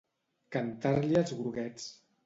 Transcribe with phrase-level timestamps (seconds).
[0.55, 1.91] Cantar-li els groguets.